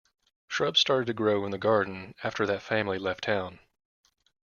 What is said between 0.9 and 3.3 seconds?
to grow in the garden after that family left